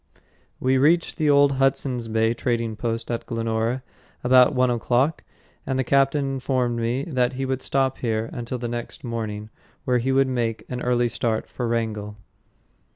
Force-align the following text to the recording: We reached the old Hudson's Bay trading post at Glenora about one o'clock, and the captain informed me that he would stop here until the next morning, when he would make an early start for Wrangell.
We 0.59 0.79
reached 0.79 1.17
the 1.17 1.29
old 1.29 1.51
Hudson's 1.61 2.07
Bay 2.07 2.33
trading 2.33 2.75
post 2.75 3.11
at 3.11 3.27
Glenora 3.27 3.83
about 4.23 4.55
one 4.55 4.71
o'clock, 4.71 5.23
and 5.63 5.77
the 5.77 5.83
captain 5.83 6.25
informed 6.25 6.79
me 6.79 7.03
that 7.03 7.33
he 7.33 7.45
would 7.45 7.61
stop 7.61 7.99
here 7.99 8.27
until 8.33 8.57
the 8.57 8.67
next 8.67 9.03
morning, 9.03 9.51
when 9.85 9.99
he 9.99 10.11
would 10.11 10.27
make 10.27 10.65
an 10.69 10.81
early 10.81 11.07
start 11.07 11.47
for 11.47 11.67
Wrangell. 11.67 12.17